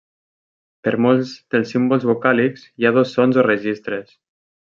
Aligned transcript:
Per 0.87 0.93
molts 1.05 1.33
dels 1.55 1.73
símbols 1.75 2.07
vocàlics, 2.13 2.65
hi 2.73 2.89
ha 2.89 2.93
dos 2.97 3.15
sons 3.19 3.39
o 3.43 3.45
registres. 3.49 4.19